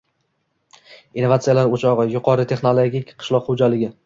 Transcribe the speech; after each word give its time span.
Innovatsiyalar 1.23 1.69
o‘chog‘i. 1.75 2.07
Yuqori 2.17 2.47
texnologik 2.55 3.13
qishloq 3.23 3.51
xo‘jaligi. 3.53 3.93